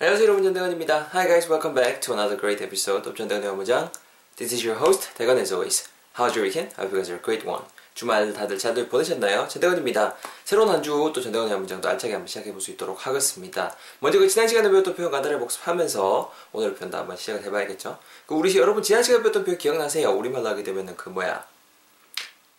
안녕하세요 0.00 0.26
여러분 0.28 0.44
전대건입니다. 0.44 1.10
Hi 1.12 1.26
guys, 1.26 1.48
welcome 1.48 1.74
back 1.74 2.00
to 2.00 2.14
another 2.14 2.38
great 2.38 2.62
episode 2.62 3.08
of 3.08 3.16
전대건의 3.16 3.48
업무장. 3.50 3.90
This 4.36 4.54
is 4.54 4.64
your 4.64 4.78
host 4.80 5.10
대건 5.16 5.38
as 5.38 5.52
always. 5.52 5.88
How's 6.16 6.38
your 6.38 6.46
weekend? 6.46 6.72
I 6.78 6.86
hope 6.86 6.94
you 6.94 7.02
guys 7.02 7.10
are 7.10 7.18
a 7.18 7.22
great 7.22 7.44
one. 7.46 7.64
주말 7.94 8.32
다들 8.32 8.58
잘들 8.58 8.88
보내셨나요? 8.88 9.48
전대건입니다. 9.48 10.14
새로운 10.44 10.68
한 10.68 10.82
주 10.82 11.12
또 11.12 11.20
전대건의 11.20 11.52
업무장도 11.54 11.88
알차게 11.88 12.12
한번 12.14 12.28
시작해볼 12.28 12.60
수 12.60 12.70
있도록 12.70 13.06
하겠습니다. 13.06 13.74
먼저 13.98 14.20
그 14.20 14.28
지난 14.28 14.46
시간에 14.46 14.70
배웠던 14.70 14.94
표현 14.94 15.10
간단히 15.10 15.36
복습하면서 15.40 16.32
오늘 16.52 16.74
표현도 16.76 16.96
한번 16.96 17.16
시작을 17.16 17.42
해봐야겠죠. 17.42 17.98
그 18.26 18.34
우리 18.36 18.56
여러분 18.56 18.82
지난 18.84 19.02
시간에 19.02 19.20
배웠던 19.24 19.44
표현 19.44 19.58
기억나세요? 19.58 20.10
우리말로 20.12 20.46
하게 20.48 20.62
되면은 20.62 20.96
그 20.96 21.08
뭐야? 21.08 21.44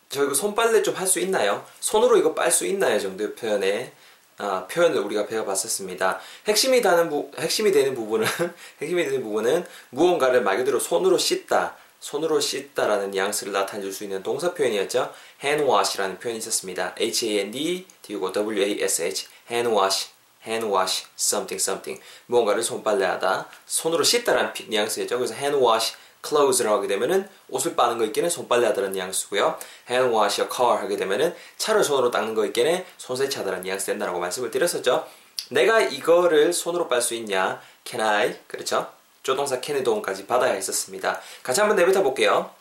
저 0.10 0.26
이거 0.26 0.34
손빨래 0.34 0.82
좀 0.84 0.96
할 0.98 1.08
수 1.08 1.20
있나요? 1.22 1.64
손으로 1.80 2.18
이거 2.18 2.34
빨 2.34 2.52
수 2.52 2.66
있나요? 2.66 3.00
정도의 3.00 3.34
표현에 3.36 3.94
아, 4.42 4.66
표현을 4.68 5.00
우리가 5.02 5.28
배워봤었습니다. 5.28 6.20
핵심이 6.48 6.82
되는 6.82 7.10
부, 7.10 7.30
핵심이 7.38 7.74
되는 7.74 7.94
부분은 7.94 8.26
핵심이 8.82 9.04
되는 9.04 9.22
부분은 9.22 9.66
무언가를 9.90 10.42
말 10.42 10.58
그대로 10.58 10.80
손으로 10.80 11.18
씻다, 11.18 11.76
손으로 12.00 12.40
씻다라는 12.40 13.12
뉘앙스를 13.12 13.52
나타낼 13.52 13.92
수 13.92 14.06
있는 14.06 14.24
동사 14.24 14.54
표현이었죠. 14.54 15.14
hand 15.44 15.66
wash라는 15.66 16.20
표현이 16.20 16.40
있었습니다. 16.40 16.96
H 16.98 17.28
A 17.28 17.40
N 17.40 17.52
D 17.52 17.86
뒤고 18.02 18.32
W 18.32 18.64
A 18.64 18.82
S 18.82 19.02
H 19.02 19.28
hand 19.52 19.76
wash, 19.76 20.08
hand 20.48 20.66
wash 20.68 21.06
something 21.18 21.62
something 21.62 22.02
무언가를 22.28 22.64
손빨래하다, 22.64 23.50
손으로 23.66 24.06
씻다라는 24.06 24.54
뉘앙스였죠. 24.70 25.18
그래서 25.18 25.34
hand 25.36 25.58
wash 25.58 25.96
clothes를 26.24 26.72
하게 26.72 26.88
되면은 26.88 27.30
옷을 27.50 27.76
빠는 27.76 27.98
거 27.98 28.06
있기는 28.06 28.30
손빨래 28.30 28.68
하다는 28.68 28.92
뉘앙스고요. 28.94 29.58
hand 29.90 30.16
wash 30.16 30.42
your 30.42 30.56
car 30.56 30.78
하게 30.78 30.98
되면은 30.98 31.36
차를 31.58 31.84
손으로 31.84 32.12
닦는 32.12 32.36
거 32.36 32.46
있기는 32.48 32.86
손세차다는 32.98 33.64
뉘앙스 33.64 33.86
된다라고 33.88 34.20
말씀을 34.20 34.52
드렸었죠. 34.52 35.08
내가 35.50 35.80
이거를 35.80 36.54
손으로 36.54 36.88
빨 36.88 37.02
수 37.02 37.16
있냐? 37.16 37.62
Can 37.86 38.06
I? 38.06 38.40
그렇죠? 38.48 38.92
조동사 39.24 39.60
can의 39.62 39.84
도움까지 39.84 40.28
받아야 40.28 40.54
했었습니다. 40.54 41.22
같이 41.44 41.60
한번 41.60 41.76
내뱉어 41.78 42.04
볼게요. 42.04 42.52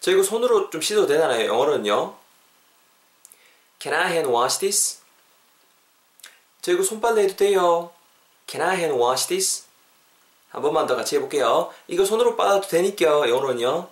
저 0.00 0.10
이거 0.10 0.22
손으로 0.22 0.70
좀 0.70 0.80
씻어도 0.80 1.06
되나요? 1.06 1.46
영어로는요. 1.46 2.14
Can 3.80 3.98
I 3.98 4.10
hand 4.12 4.30
wash 4.30 4.58
this? 4.58 4.98
저 6.62 6.72
이거 6.72 6.82
손빨래 6.82 7.22
해도 7.22 7.36
돼요. 7.36 7.92
Can 8.46 8.66
I 8.66 8.76
hand 8.76 9.00
wash 9.00 9.28
this? 9.28 9.64
한 10.50 10.62
번만 10.62 10.86
더 10.86 10.96
같이 10.96 11.16
해볼게요. 11.16 11.72
이거 11.88 12.04
손으로 12.04 12.36
빨아도 12.36 12.68
되니까 12.68 13.28
영어로는요. 13.28 13.88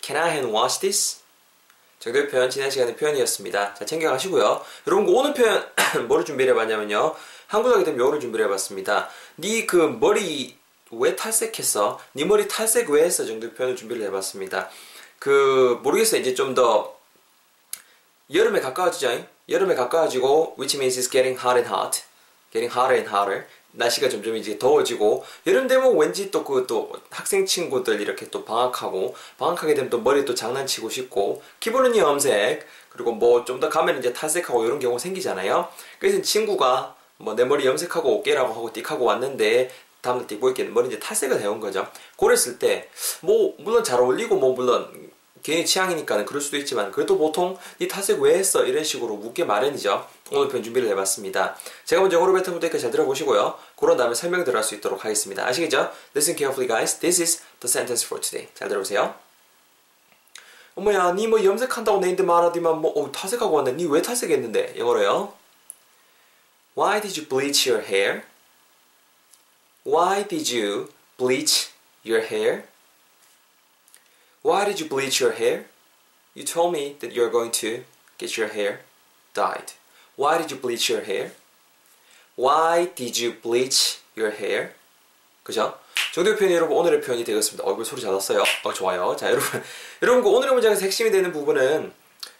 Can 0.00 0.22
I 0.22 0.30
hand 0.30 0.52
wash 0.56 0.80
this? 0.80 1.18
정도의 1.98 2.28
표현 2.28 2.48
지난 2.48 2.70
시간의 2.70 2.96
표현이었습니다. 2.96 3.74
자 3.74 3.84
챙겨가시고요. 3.84 4.64
여러분 4.86 5.06
그 5.06 5.12
오늘 5.12 5.34
표현 5.34 5.68
뭐를 6.06 6.24
준비를 6.24 6.52
해봤냐면요. 6.52 7.14
한국 7.48 7.72
하게 7.72 7.84
되면 7.84 7.98
요거를 7.98 8.20
준비를 8.20 8.46
해봤습니다. 8.46 9.08
네 9.36 9.66
그 9.66 9.76
머리 9.76 10.56
왜 10.90 11.16
탈색했어? 11.16 11.98
네 12.12 12.24
머리 12.24 12.46
탈색 12.46 12.88
왜 12.90 13.02
했어? 13.04 13.26
정도의 13.26 13.54
표현을 13.54 13.74
준비를 13.76 14.04
해봤습니다. 14.06 14.68
그 15.18 15.80
모르겠어요. 15.82 16.20
이제 16.20 16.34
좀 16.34 16.54
더 16.54 16.96
여름에 18.32 18.60
가까워지죠. 18.60 19.24
여름에 19.48 19.74
가까워지고 19.74 20.56
which 20.58 20.76
means 20.76 20.98
it's 21.00 21.10
getting 21.10 21.38
hot 21.40 21.56
and 21.58 21.68
hot. 21.74 22.02
getting 22.52 22.70
hotter 22.72 22.94
and 22.94 23.08
hotter. 23.10 23.46
날씨가 23.72 24.08
점점 24.08 24.36
이제 24.36 24.58
더워지고 24.58 25.24
여름 25.46 25.68
되면 25.68 25.96
왠지 25.96 26.30
또그또 26.30 26.92
학생 27.10 27.46
친구들 27.46 28.00
이렇게 28.00 28.28
또 28.30 28.44
방학하고 28.44 29.14
방학하게 29.38 29.74
되면 29.74 29.90
또 29.90 30.00
머리 30.00 30.24
또 30.24 30.34
장난치고 30.34 30.88
싶고 30.90 31.42
기본은 31.60 31.96
염색 31.96 32.66
그리고 32.88 33.12
뭐 33.12 33.44
좀 33.44 33.60
더 33.60 33.68
가면 33.68 33.98
이제 33.98 34.12
탈색하고 34.12 34.64
이런 34.64 34.78
경우 34.80 34.98
생기잖아요. 34.98 35.68
그래서 35.98 36.20
친구가 36.22 36.96
뭐 37.18 37.34
내 37.34 37.44
머리 37.44 37.66
염색하고 37.66 38.18
올게라고 38.18 38.52
하고 38.54 38.72
띡하고 38.72 39.02
왔는데 39.02 39.70
다음날 40.00 40.26
띡 40.26 40.40
보이겠는 40.40 40.72
머리 40.72 40.88
이제 40.88 40.98
탈색을 40.98 41.40
해온 41.40 41.60
거죠. 41.60 41.86
그랬을 42.16 42.58
때 42.58 42.88
뭐 43.20 43.54
물론 43.58 43.84
잘 43.84 44.00
어울리고 44.00 44.36
뭐 44.36 44.54
물론 44.54 45.08
개인 45.42 45.64
취향이니까는 45.64 46.24
그럴 46.26 46.40
수도 46.40 46.56
있지만 46.56 46.90
그래도 46.90 47.16
보통 47.16 47.56
네 47.78 47.86
탈색 47.86 48.20
왜 48.20 48.34
했어 48.36 48.64
이런 48.64 48.82
식으로 48.82 49.16
묻게 49.16 49.44
마련이죠. 49.44 50.06
오늘 50.30 50.48
편 50.48 50.62
준비를 50.62 50.88
해봤습니다. 50.90 51.56
제가 51.84 52.02
먼저 52.02 52.16
영어로 52.16 52.32
뱉은 52.34 52.60
테니까 52.60 52.78
잘 52.78 52.90
들어보시고요. 52.90 53.58
그런 53.76 53.96
다음에 53.96 54.14
설명 54.14 54.44
들어갈 54.44 54.62
수 54.62 54.74
있도록 54.74 55.04
하겠습니다. 55.04 55.46
아시겠죠? 55.46 55.90
Listen 56.14 56.36
carefully 56.36 56.68
guys. 56.68 56.98
This 56.98 57.20
is 57.22 57.38
the 57.60 57.68
sentence 57.68 58.04
for 58.06 58.20
today. 58.20 58.48
잘 58.54 58.68
들어보세요. 58.68 59.14
어머야, 60.74 61.12
니 61.12 61.26
뭐 61.26 61.42
염색한다고 61.42 61.98
내인데 62.00 62.22
말하더만 62.22 62.80
뭐 62.80 62.92
어, 62.92 63.10
탈색하고 63.10 63.56
왔네. 63.56 63.72
니 63.72 63.86
왜 63.86 64.00
탈색했는데? 64.02 64.74
영어로요. 64.78 65.32
Why 66.76 67.00
did 67.00 67.18
you 67.18 67.26
bleach 67.28 67.68
your 67.68 67.84
hair? 67.84 68.22
Why 69.84 70.22
did 70.28 70.54
you 70.54 70.88
bleach 71.16 71.70
your 72.04 72.24
hair? 72.24 72.66
Why 74.44 74.64
did 74.64 74.78
you 74.80 74.88
bleach 74.88 75.20
your 75.24 75.34
hair? 75.36 75.66
You 76.36 76.44
told 76.44 76.76
me 76.76 76.96
that 77.00 77.12
you're 77.12 77.30
going 77.32 77.50
to 77.58 77.82
get 78.18 78.38
your 78.38 78.52
hair 78.54 78.82
dyed. 79.34 79.72
Why 80.18 80.38
did 80.38 80.50
you 80.52 80.60
bleach 80.60 80.90
your 80.92 81.04
hair? 81.06 81.30
Why 82.36 82.92
did 82.94 83.22
you 83.24 83.40
bleach 83.40 83.98
your 84.16 84.34
hair? 84.36 84.70
그죠? 85.42 85.78
정도의 86.12 86.36
표현이 86.36 86.54
여러분 86.54 86.76
오늘의 86.76 87.00
표현이 87.02 87.24
되겠습니다. 87.24 87.64
얼굴 87.64 87.84
소리 87.84 88.00
작았어요. 88.00 88.42
어, 88.64 88.72
좋아요. 88.72 89.14
자, 89.16 89.30
여러분. 89.30 89.62
여러분, 90.02 90.22
그 90.22 90.28
오늘의 90.30 90.54
문장에서 90.54 90.82
핵심이 90.82 91.10
되는 91.10 91.32
부분은 91.32 91.92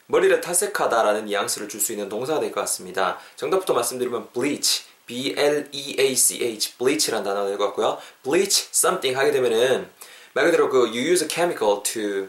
머리를 0.07 0.41
탈색하다라는 0.41 1.25
뉘앙스를 1.25 1.69
줄 1.69 1.79
수 1.79 1.91
있는 1.93 2.09
동사가 2.09 2.39
될 2.39 2.51
것 2.51 2.61
같습니다. 2.61 3.17
정답부터 3.35 3.73
말씀드리면 3.73 4.31
bleach, 4.33 4.83
B-L-E-A-C-H, 5.05 6.77
bleach라는 6.77 7.23
단어가 7.23 7.47
될 7.47 7.57
것 7.57 7.67
같고요. 7.67 7.97
bleach 8.23 8.69
something 8.73 9.17
하게 9.17 9.31
되면은 9.31 9.89
말 10.33 10.45
그대로 10.45 10.69
그 10.69 10.79
you 10.87 10.99
use 11.11 11.23
a 11.23 11.29
chemical 11.29 11.81
to 11.83 12.27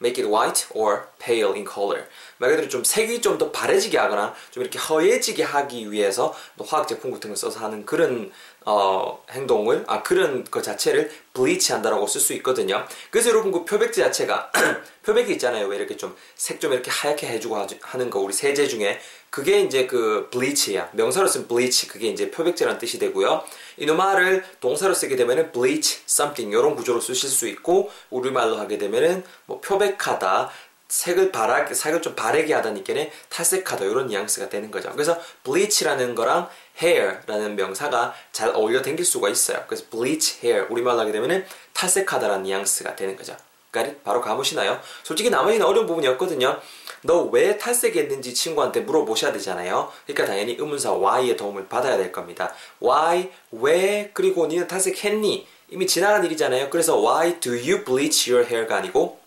make 0.00 0.22
it 0.22 0.28
white 0.32 0.66
or 0.74 1.08
pale 1.18 1.52
in 1.54 1.66
color. 1.66 2.04
말 2.38 2.50
그대로 2.50 2.68
좀 2.68 2.84
색이 2.84 3.20
좀 3.20 3.38
더 3.38 3.50
바래지게 3.50 3.98
하거나 3.98 4.34
좀 4.50 4.62
이렇게 4.62 4.78
허해지게 4.78 5.42
하기 5.42 5.90
위해서 5.90 6.34
화학 6.58 6.86
제품 6.88 7.10
같은 7.10 7.30
걸 7.30 7.36
써서 7.36 7.60
하는 7.60 7.84
그런 7.84 8.30
어, 8.64 9.24
행동을 9.30 9.84
아 9.86 10.02
그런 10.02 10.44
그 10.44 10.60
자체를 10.60 11.10
블리치 11.32 11.72
한다라고 11.72 12.06
쓸 12.06 12.20
수 12.20 12.32
있거든요. 12.34 12.84
그래서 13.10 13.30
여러분 13.30 13.52
그 13.52 13.64
표백제 13.64 14.02
자체가 14.02 14.50
표백이 15.04 15.32
있잖아요. 15.32 15.66
왜 15.68 15.76
이렇게 15.76 15.96
좀색좀 15.96 16.72
이렇게 16.72 16.90
하얗게 16.90 17.26
해주고 17.26 17.66
하는 17.80 18.10
거 18.10 18.20
우리 18.20 18.32
세제 18.32 18.66
중에 18.66 19.00
그게 19.30 19.60
이제 19.60 19.86
그 19.86 20.28
블리치야. 20.30 20.90
명사로 20.92 21.28
쓴 21.28 21.48
블리치 21.48 21.88
그게 21.88 22.08
이제 22.08 22.30
표백제라는 22.30 22.78
뜻이 22.78 22.98
되고요. 22.98 23.44
이놈말을 23.76 24.44
동사로 24.60 24.94
쓰게 24.94 25.16
되면은 25.16 25.52
bleach 25.52 26.02
something 26.08 26.54
이런 26.56 26.74
구조로 26.74 27.00
쓰실 27.00 27.28
수 27.28 27.46
있고 27.48 27.90
우리말로 28.10 28.56
하게 28.56 28.78
되면은 28.78 29.24
뭐 29.46 29.60
표백하다 29.60 30.50
색을 30.88 31.32
바라 31.32 31.66
색을 31.66 32.00
좀 32.00 32.14
바래게 32.14 32.54
하다니까는 32.54 33.10
탈색하다 33.28 33.84
이런 33.84 34.06
뉘앙스가 34.06 34.48
되는 34.48 34.70
거죠. 34.70 34.90
그래서 34.92 35.20
bleach라는 35.44 36.14
거랑 36.14 36.48
hair라는 36.82 37.56
명사가 37.56 38.14
잘 38.32 38.48
어울려 38.50 38.80
댕길 38.80 39.04
수가 39.04 39.28
있어요. 39.28 39.62
그래서 39.66 39.84
bleach 39.90 40.38
hair 40.44 40.66
우리말로 40.70 41.00
하게 41.00 41.12
되면은 41.12 41.44
탈색하다라는 41.74 42.44
뉘앙스가 42.44 42.96
되는 42.96 43.16
거죠. 43.16 43.36
그러니까 43.70 44.00
바로 44.02 44.22
감으시나요? 44.22 44.80
솔직히 45.02 45.28
나머지는 45.28 45.66
어려운 45.66 45.86
부분이었거든요. 45.86 46.58
너 47.02 47.28
왜 47.30 47.58
탈색했는지 47.58 48.34
친구한테 48.34 48.80
물어보셔야 48.80 49.32
되잖아요. 49.32 49.92
그러니까 50.06 50.26
당연히 50.26 50.56
의문사 50.58 50.92
why의 50.94 51.36
도움을 51.36 51.68
받아야 51.68 51.96
될 51.96 52.10
겁니다. 52.10 52.54
why, 52.82 53.30
왜, 53.52 54.10
그리고 54.14 54.46
니는 54.46 54.66
탈색했니? 54.66 55.46
이미 55.70 55.86
지나간 55.86 56.24
일이잖아요. 56.24 56.70
그래서 56.70 56.98
why 56.98 57.38
do 57.40 57.52
you 57.52 57.84
bleach 57.84 58.32
your 58.32 58.48
hair가 58.50 58.76
아니고 58.76 59.20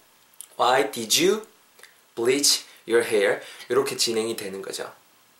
why 0.59 0.91
did 0.91 1.23
you 1.23 1.44
bleach 2.16 2.66
your 2.88 3.07
hair 3.07 3.39
이렇게 3.69 3.95
진행이 3.95 4.35
되는 4.35 4.61
거죠. 4.61 4.91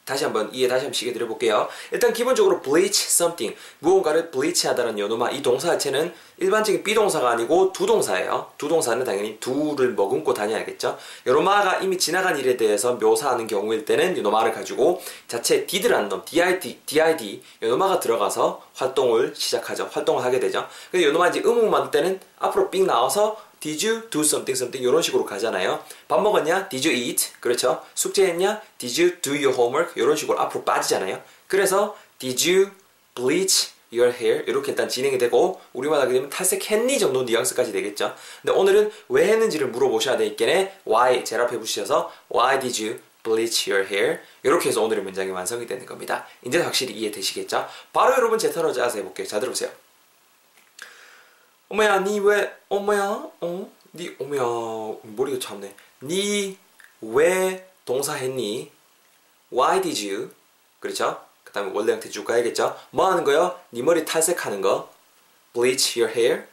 다시 0.04 0.24
한번 0.24 0.50
이해 0.52 0.68
다시 0.68 0.86
한번 0.86 0.94
시게 0.94 1.14
드려볼게요. 1.14 1.70
일단 1.92 2.12
기본적으로 2.12 2.62
bleach 2.62 3.08
something 3.08 3.56
무언가를 3.80 4.32
bleach하다는 4.32 4.98
요노마 4.98 5.32
이 5.32 5.42
동사 5.42 5.68
자체는 5.68 6.14
일반적인 6.38 6.84
비동사가 6.84 7.30
아니고 7.30 7.72
두동사예요. 7.72 8.52
두동사는 8.58 9.06
당연히 9.06 9.40
두를 9.40 9.94
머금고 9.94 10.34
다녀야겠죠. 10.34 10.98
요노마가 11.28 11.78
이미 11.78 11.98
지나간 12.00 12.38
일에 12.38 12.58
대해서 12.58 12.96
묘사하는 12.96 13.46
경우일 13.46 13.86
때는 13.86 14.18
요노마를 14.18 14.52
가지고 14.54 15.02
자체 15.28 15.68
did라는 15.68 16.10
놈 16.10 16.26
did 16.26 16.80
did 16.86 17.44
요노마가 17.62 18.00
들어가서 18.00 18.66
활동을 18.74 19.34
시작하죠. 19.36 19.88
활동을 19.92 20.24
하게 20.24 20.40
되죠. 20.40 20.68
그래서 20.90 21.08
요노마 21.08 21.30
이제 21.30 21.42
의문 21.44 21.70
만들 21.70 21.92
때는 21.92 22.20
앞으로 22.40 22.72
삑 22.72 22.84
나와서 22.86 23.40
Did 23.62 23.88
you 23.88 24.10
do 24.10 24.22
something 24.22 24.58
something 24.58 24.84
이런 24.84 25.02
식으로 25.02 25.24
가잖아요. 25.24 25.84
밥 26.08 26.22
먹었냐? 26.22 26.68
Did 26.70 26.88
you 26.88 26.98
eat? 26.98 27.32
그렇죠. 27.40 27.84
숙제했냐? 27.94 28.60
Did 28.80 29.02
you 29.02 29.22
do 29.22 29.34
your 29.34 29.54
homework? 29.54 29.94
이런 29.96 30.18
식으로 30.18 30.40
앞으로 30.40 30.64
빠지잖아요. 30.64 31.22
그래서 31.48 31.96
Did 32.18 32.50
you 32.50 32.72
bleach 33.14 33.70
your 33.94 34.12
hair? 34.12 34.44
이렇게 34.48 34.72
일단 34.72 34.90
진행이 34.90 35.20
되고 35.20 35.62
우리말 35.74 36.02
하게 36.02 36.14
되면 36.14 36.30
탈색했니 36.30 36.98
정도 36.98 37.24
뉘앙스까지 37.24 37.72
되겠죠. 37.72 38.16
근데 38.42 38.52
오늘은 38.58 38.92
왜 39.10 39.28
했는지를 39.28 39.68
물어보셔야 39.68 40.18
되겠네. 40.18 40.80
Why 40.88 41.24
제랍해 41.24 41.60
보셔서 41.60 42.12
Why 42.34 42.60
did 42.60 42.84
you 42.84 43.00
bleach 43.22 43.72
your 43.72 43.88
hair. 43.88 44.20
이렇게 44.42 44.70
해서 44.70 44.82
오늘의 44.82 45.04
문장이 45.04 45.30
완성이 45.30 45.68
되는 45.68 45.86
겁니다. 45.86 46.26
이제 46.44 46.58
확실히 46.60 46.96
이해되시겠죠? 46.96 47.68
바로 47.94 48.14
여러분 48.14 48.40
제 48.40 48.52
턴으로 48.52 48.74
짜서 48.74 48.98
해볼게요. 48.98 49.28
자, 49.28 49.40
들어보세요. 49.40 49.70
어머야, 51.72 52.00
니 52.00 52.20
왜, 52.20 52.54
어머야, 52.68 53.30
어? 53.40 53.72
니, 53.94 54.14
어머야, 54.20 54.42
머리가 55.04 55.40
참네. 55.40 55.74
니 56.04 56.58
왜 57.00 57.66
동사 57.86 58.14
했니? 58.14 58.70
Why 59.54 59.82
did 59.82 60.06
you? 60.06 60.32
그렇죠? 60.82 61.22
그 61.46 61.54
다음에 61.54 61.72
원래 61.74 61.94
형태 61.94 62.10
쭉 62.10 62.26
가야겠죠? 62.26 62.78
뭐 62.92 63.10
하는 63.10 63.24
거요? 63.24 63.58
니 63.72 63.82
머리 63.82 64.04
탈색하는 64.04 64.60
거. 64.62 64.92
Bleach 65.54 65.98
your 65.98 66.14
hair. 66.14 66.44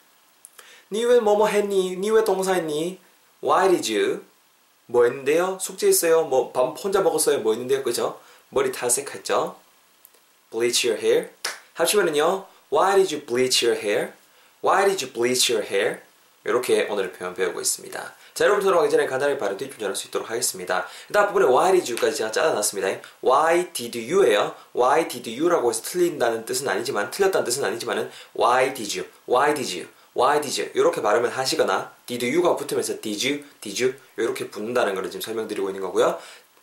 니 0.92 1.04
왜 1.04 1.18
뭐뭐 1.18 1.48
했니? 1.48 1.96
니 1.96 2.10
왜 2.10 2.22
동사 2.22 2.52
했니? 2.52 3.00
Why 3.42 3.68
did 3.68 3.92
you? 3.92 4.24
뭐 4.86 5.02
했는데요? 5.04 5.58
숙제했어요? 5.60 6.26
뭐 6.26 6.52
밥 6.52 6.76
혼자 6.82 7.00
먹었어요? 7.02 7.40
뭐 7.40 7.52
했는데요? 7.54 7.82
그죠? 7.82 8.20
머리 8.50 8.70
탈색했죠? 8.70 9.56
Bleach 10.50 10.88
your 10.88 11.04
hair. 11.04 11.30
합치면은요. 11.74 12.46
Why 12.72 12.96
did 12.96 13.14
you 13.14 13.26
bleach 13.26 13.66
your 13.66 13.78
hair? 13.84 14.12
Why 14.62 14.86
did 14.86 15.04
you 15.04 15.12
bleach 15.12 15.52
your 15.52 15.64
hair? 15.64 16.00
이렇게 16.44 16.86
오늘 16.90 17.12
표현 17.12 17.34
배우고 17.34 17.60
있습니다. 17.60 18.14
자, 18.34 18.44
여러분 18.44 18.64
들어가기 18.64 18.90
전에 18.90 19.06
간단히 19.06 19.38
발음 19.38 19.56
뒷줄 19.56 19.78
전할 19.78 19.94
수 19.94 20.08
있도록 20.08 20.30
하겠습니다. 20.30 20.86
일단 21.08 21.24
앞부분에 21.24 21.46
why 21.46 21.72
did 21.72 21.92
you까지 21.92 22.16
제가 22.16 22.32
짜놨습니다. 22.32 23.00
why 23.22 23.72
did 23.72 23.98
you예요. 23.98 24.54
why 24.74 25.06
did 25.06 25.30
you라고 25.30 25.70
해서 25.70 25.82
틀린다는 25.82 26.44
뜻은 26.44 26.68
아니지만 26.68 27.10
틀렸다는 27.10 27.44
뜻은 27.44 27.64
아니지만은 27.64 28.10
why 28.38 28.72
did 28.74 28.98
you, 28.98 29.08
why 29.28 29.54
did 29.54 29.76
you, 29.76 29.88
why 30.16 30.40
did 30.40 30.60
you 30.60 30.72
이렇게 30.74 31.02
발음을 31.02 31.30
하시거나 31.30 31.92
did 32.06 32.24
you가 32.26 32.56
붙으면서 32.56 33.00
did 33.00 33.28
you, 33.28 33.44
did 33.60 33.84
you 33.84 33.96
이렇게 34.16 34.48
붙는다는 34.48 34.94
걸 34.94 35.04
지금 35.06 35.20
설명드리고 35.20 35.68
있는 35.68 35.82
거고요. 35.82 36.18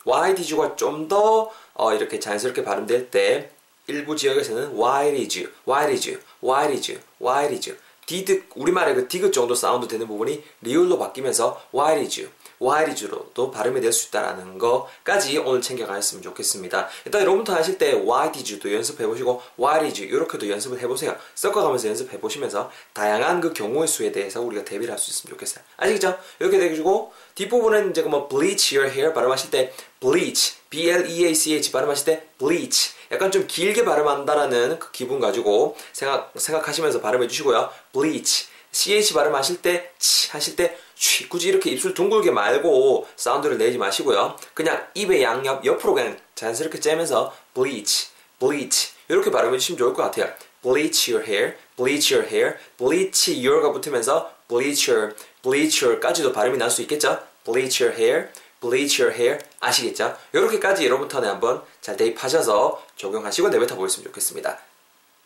why 0.08 0.34
did 0.34 0.54
you가 0.54 0.76
좀더 0.76 1.52
어, 1.74 1.94
이렇게 1.94 2.20
자연스럽게 2.20 2.64
발음될 2.64 3.12
때 3.12 3.52
일부 3.88 4.16
지역에서는 4.16 4.74
why 4.78 5.12
did 5.12 5.40
you, 5.40 5.52
why 5.68 5.86
did 5.88 6.10
you, 6.10 6.22
why 6.42 6.68
did 6.68 6.92
you, 6.92 7.04
why 7.20 7.48
did 7.48 7.70
you 7.70 7.85
디귿 8.06 8.44
우리말의 8.56 8.96
그 8.96 9.08
디귿 9.08 9.32
정도 9.32 9.56
사운드 9.56 9.88
되는 9.88 10.08
부분이 10.08 10.44
리을로 10.62 10.98
바뀌면서 11.00 11.62
why 11.74 11.96
did 11.96 12.22
you, 12.22 12.32
you로도 12.62 13.52
발음이 13.52 13.82
될 13.82 13.92
수 13.92 14.08
있다라는 14.08 14.58
거까지 14.58 15.38
오늘 15.40 15.62
챙겨가셨으면 15.62 16.24
좋겠습니다. 16.24 16.88
일단 17.06 17.22
여러분부터 17.22 17.54
하실 17.54 17.78
때 17.78 17.94
why 17.94 18.32
did 18.32 18.52
you도 18.54 18.74
연습해 18.74 19.06
보시고 19.06 19.42
why 19.60 19.80
did 19.82 20.02
you 20.02 20.16
이렇게도 20.16 20.50
연습을 20.50 20.80
해보세요. 20.80 21.16
섞어가면서 21.36 21.90
연습해 21.90 22.20
보시면서 22.20 22.72
다양한 22.94 23.42
그 23.42 23.54
경우의 23.54 23.88
수에 23.88 24.12
대해서 24.12 24.42
우리가 24.42 24.64
대비를 24.64 24.92
할 24.92 25.00
수 25.00 25.12
있으면 25.12 25.32
좋겠어요. 25.34 25.64
아시겠죠? 25.78 26.18
이렇게 26.40 26.58
되시고 26.58 27.14
뒷부분은 27.36 27.92
이제 27.92 28.02
뭐 28.04 28.28
bleach 28.28 28.78
your 28.78 28.92
hair 28.92 29.14
발음하실 29.14 29.52
때 29.52 29.74
bleach, 30.00 30.56
b-l-e-a-c-h 30.70 31.72
발음하실 31.72 32.06
때 32.06 32.28
bleach 32.38 32.95
약간 33.12 33.32
좀 33.32 33.46
길게 33.48 33.86
발음한다라는 33.86 34.80
그 34.80 34.92
기분 34.92 35.20
가지고 35.20 35.76
생각, 35.94 36.32
생각하시면서 36.36 37.02
발음해 37.02 37.28
주시고요. 37.28 37.70
bleach. 37.94 38.48
ch 38.72 39.14
발음하실 39.14 39.62
때, 39.62 39.92
치 40.00 40.30
하실 40.32 40.56
때, 40.56 40.78
취. 40.96 41.30
굳이 41.30 41.48
이렇게 41.48 41.72
입술 41.72 41.94
둥글게 41.94 42.32
말고 42.32 43.08
사운드를 43.16 43.58
내지 43.58 43.78
마시고요. 43.78 44.38
그냥 44.54 44.86
입의 44.94 45.24
양옆, 45.24 45.66
옆으로 45.66 45.94
그냥 45.94 46.18
자연스럽게 46.36 46.80
째면서 46.80 47.34
bleach, 47.54 48.10
bleach. 48.40 48.92
이렇게 49.08 49.32
발음해 49.32 49.58
주시면 49.58 49.78
좋을 49.78 49.94
것 49.94 50.04
같아요. 50.04 50.34
bleach 50.62 51.12
your 51.12 51.26
hair, 51.26 51.56
bleach 51.78 52.14
your 52.14 52.30
hair, 52.30 52.58
bleach 52.78 53.32
your가 53.32 53.72
붙으면서 53.72 54.34
bleach 54.48 54.92
your, 54.92 55.16
bleach 55.42 55.86
your까지도 55.86 56.34
발음이 56.34 56.58
날 56.58 56.70
수 56.70 56.82
있겠죠? 56.82 57.20
bleach 57.46 57.84
your 57.84 57.96
hair, 57.98 58.30
bleach 58.60 59.02
your 59.02 59.16
hair 59.16 59.40
아시겠죠? 59.66 60.18
이렇게까지 60.34 60.86
여러분 60.86 61.08
턴에 61.08 61.28
한번 61.28 61.64
잘 61.82 61.98
대입하셔서 61.98 62.84
적용하시고 62.96 63.50
내뱉어 63.50 63.76
보였으면 63.76 64.06
좋겠습니다. 64.06 64.50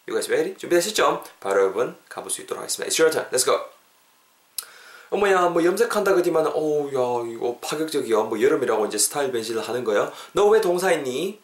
You 0.08 0.20
guys 0.20 0.30
ready? 0.30 0.58
준비되셨죠? 0.58 1.24
바로 1.40 1.62
여러분 1.62 1.98
가볼 2.10 2.32
수 2.32 2.42
있도록 2.42 2.62
하겠습니다. 2.62 2.90
It's 2.90 3.00
your 3.00 3.12
turn. 3.12 3.30
Let's 3.32 3.46
go. 3.46 3.60
어머야 5.12 5.50
뭐 5.50 5.64
염색한다 5.64 6.14
그지만 6.14 6.46
어우 6.48 6.88
야 6.90 7.34
이거 7.34 7.58
파격적이야 7.62 8.18
뭐 8.24 8.40
여름이라고 8.42 8.86
이제 8.86 8.98
스타일 8.98 9.32
변신을 9.32 9.68
하는 9.68 9.84
거예요 9.84 10.12
너왜 10.34 10.62
동사했니? 10.62 11.40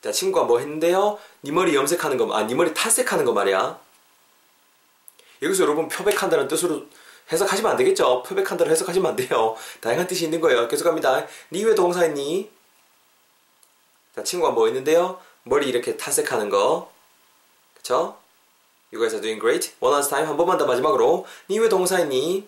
자 0.00 0.10
친구가 0.10 0.46
뭐 0.46 0.58
했는데요 0.58 1.18
네 1.42 1.52
머리 1.52 1.74
염색하는 1.74 2.16
거 2.16 2.32
아네 2.34 2.54
머리 2.54 2.72
탈색하는 2.72 3.26
거 3.26 3.32
말이야 3.32 3.78
여기서 5.42 5.64
여러분 5.64 5.88
표백한다는 5.88 6.48
뜻으로 6.48 6.86
해석하시면 7.30 7.70
안 7.70 7.76
되겠죠 7.76 8.22
표백한다로 8.22 8.70
해석하시면 8.70 9.10
안 9.10 9.16
돼요 9.16 9.56
다양한 9.80 10.06
뜻이 10.06 10.24
있는 10.24 10.40
거예요 10.40 10.68
계속합니다 10.68 11.26
네왜 11.50 11.74
동사 11.74 12.02
했니? 12.02 12.50
자 14.14 14.22
친구가 14.22 14.52
뭐 14.52 14.66
했는데요 14.66 15.20
머리 15.44 15.68
이렇게 15.68 15.96
탈색하는 15.96 16.48
거 16.50 16.92
그쵸? 17.74 18.16
You 18.92 19.00
guys 19.00 19.14
are 19.14 19.20
doing 19.20 19.40
great. 19.40 19.72
One 19.80 19.94
last 19.94 20.10
time. 20.10 20.28
한 20.28 20.36
번만 20.36 20.58
더 20.58 20.66
마지막으로. 20.66 21.26
니왜 21.48 21.68
동사 21.68 21.96
했니? 21.96 22.46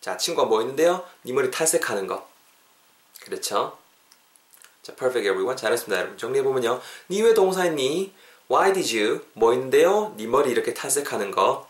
자, 0.00 0.16
친구가 0.16 0.48
뭐 0.48 0.60
있는데요? 0.60 1.06
니 1.24 1.32
머리 1.32 1.50
탈색하는 1.50 2.06
거. 2.08 2.28
그렇죠? 3.20 3.78
자, 4.82 4.94
perfect 4.94 5.26
everyone. 5.26 5.56
잘했습니다, 5.56 5.96
여러분. 5.96 6.18
정리해보면요. 6.18 6.80
니왜 7.08 7.34
동사 7.34 7.62
했니? 7.62 8.12
Why 8.50 8.72
did 8.72 8.98
you? 8.98 9.24
뭐 9.32 9.54
있는데요? 9.54 10.12
니 10.16 10.26
머리 10.26 10.50
이렇게 10.50 10.74
탈색하는 10.74 11.30
거. 11.30 11.68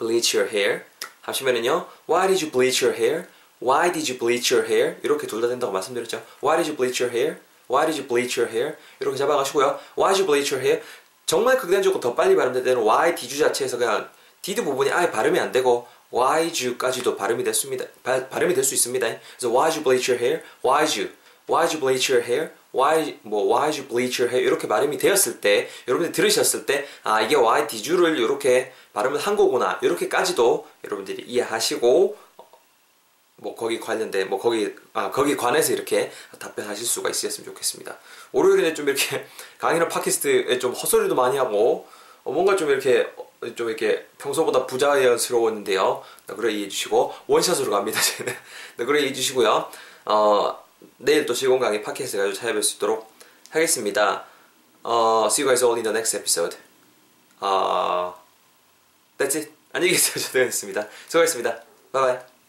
Bleach 0.00 0.36
your 0.36 0.50
hair. 0.50 0.84
하시면은요. 1.22 1.86
Why 2.08 2.26
did 2.26 2.42
you 2.42 2.50
bleach 2.50 2.82
your 2.84 2.96
hair? 2.98 3.26
Why 3.60 3.92
did 3.92 4.10
you 4.10 4.18
bleach 4.18 4.52
your 4.52 4.66
hair? 4.66 4.96
이렇게 5.04 5.26
둘 5.26 5.42
다 5.42 5.48
된다고 5.48 5.70
말씀드렸죠. 5.72 6.22
Why 6.42 6.56
did 6.56 6.72
you 6.72 6.76
bleach 6.76 7.02
your 7.04 7.14
hair? 7.14 7.36
Why 7.68 7.84
did 7.86 8.00
you 8.00 8.08
bleach 8.08 8.40
your 8.40 8.50
hair? 8.50 8.76
이렇게 8.98 9.18
잡아가시고요. 9.18 9.78
Why 9.98 10.14
did 10.14 10.22
you 10.22 10.26
bleach 10.26 10.54
your 10.54 10.64
hair? 10.64 10.82
정말 11.26 11.58
극단적으로 11.58 12.00
더 12.00 12.14
빨리 12.14 12.34
발음될 12.34 12.64
때는 12.64 12.82
y 12.82 13.14
did 13.14 13.28
you 13.28 13.44
자체에서 13.44 13.76
그냥 13.76 14.08
did 14.42 14.64
부분이 14.64 14.90
아예 14.90 15.10
발음이 15.10 15.38
안 15.38 15.52
되고 15.52 15.86
why 16.12 16.50
did 16.50 16.66
you까지도 16.66 17.14
발음이 17.16 17.44
됐습니다. 17.44 17.84
바, 18.02 18.26
발음이 18.26 18.54
될 18.54 18.64
수 18.64 18.74
있습니다. 18.74 19.06
그래서 19.06 19.54
why 19.54 19.70
did 19.70 19.78
you 19.78 19.84
bleach 19.84 20.10
your 20.10 20.16
hair? 20.18 20.42
why 20.64 20.86
did 20.86 20.98
you? 20.98 21.12
Why 21.50 21.66
did 21.66 21.74
you 21.74 21.80
bleach 21.80 22.12
your 22.12 22.24
hair? 22.24 22.50
why 22.72 23.18
뭐 23.22 23.44
why 23.50 23.70
did 23.70 23.80
you 23.80 23.88
bleach 23.88 24.22
your 24.22 24.30
hair? 24.32 24.46
이렇게 24.46 24.68
발음이 24.68 24.96
되었을 24.98 25.40
때 25.40 25.68
여러분들이 25.88 26.12
들으셨을 26.12 26.66
때 26.66 26.86
아 27.02 27.20
이게 27.20 27.34
why 27.36 27.66
did 27.66 27.90
you를 27.90 28.18
이렇게 28.18 28.72
발음을 28.92 29.18
한 29.18 29.36
거구나 29.36 29.78
이렇게까지도 29.82 30.66
여러분들이 30.84 31.22
이해하시고 31.26 32.16
뭐 33.42 33.54
거기 33.54 33.80
관련된 33.80 34.28
뭐 34.28 34.38
거기 34.38 34.74
아 34.92 35.10
거기 35.10 35.36
관해서 35.36 35.72
이렇게 35.72 36.12
답변하실 36.38 36.86
수가 36.86 37.08
있으셨으면 37.10 37.46
좋겠습니다. 37.46 37.96
월요일에 38.32 38.74
좀 38.74 38.88
이렇게 38.88 39.24
강의나 39.58 39.88
팟캐스트에 39.88 40.58
좀 40.58 40.72
헛소리도 40.72 41.14
많이 41.14 41.38
하고 41.38 41.88
어 42.22 42.32
뭔가 42.32 42.54
좀 42.54 42.68
이렇게 42.70 43.10
좀 43.56 43.68
이렇게 43.68 44.06
평소보다 44.18 44.66
부자연스러웠는데요. 44.66 46.02
네, 46.26 46.34
그래 46.34 46.52
이해해 46.52 46.68
주시고 46.68 47.14
원샷으로 47.26 47.70
갑니다. 47.70 47.98
네, 48.76 48.84
그래 48.84 49.00
이해해 49.00 49.14
주시고요. 49.14 49.70
어 50.04 50.64
내일 50.98 51.26
또 51.26 51.34
실공 51.34 51.58
강의 51.58 51.82
팟캐스트 51.82 52.16
가지고 52.18 52.38
찾아뵐 52.38 52.62
수 52.62 52.76
있도록 52.76 53.12
하겠습니다. 53.50 54.24
어 54.82 55.28
see 55.30 55.44
you 55.44 55.48
guys 55.48 55.62
all 55.64 55.76
in 55.76 55.82
the 55.82 55.92
next 55.94 56.16
episode. 56.16 56.56
어 57.40 58.14
that's 59.18 59.36
it. 59.36 59.52
안녕히 59.72 59.92
계세요. 59.92 60.22
저도 60.24 60.40
였습니다. 60.46 60.86
수고하셨습니다. 61.08 61.62
바이바이. 61.92 62.39